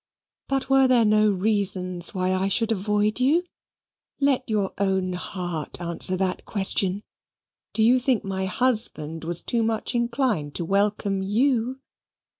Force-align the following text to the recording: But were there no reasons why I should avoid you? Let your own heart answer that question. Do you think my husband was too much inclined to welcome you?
But 0.47 0.67
were 0.67 0.87
there 0.87 1.05
no 1.05 1.29
reasons 1.29 2.11
why 2.11 2.33
I 2.33 2.47
should 2.47 2.71
avoid 2.71 3.19
you? 3.19 3.43
Let 4.19 4.49
your 4.49 4.73
own 4.79 5.13
heart 5.13 5.79
answer 5.79 6.17
that 6.17 6.43
question. 6.43 7.03
Do 7.73 7.83
you 7.83 7.99
think 7.99 8.23
my 8.23 8.45
husband 8.47 9.23
was 9.23 9.43
too 9.43 9.61
much 9.61 9.93
inclined 9.93 10.55
to 10.55 10.65
welcome 10.65 11.21
you? 11.21 11.81